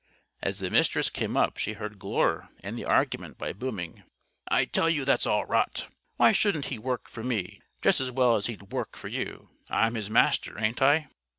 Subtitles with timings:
[0.41, 4.01] As the Mistress came up she heard Glure end the argument by booming:
[4.47, 5.89] "I tell you that's all rot.
[6.17, 9.51] Why shouldn't he 'work' for me just as well as he'd 'work' for you?
[9.69, 11.09] I'm his Master, ain't I?"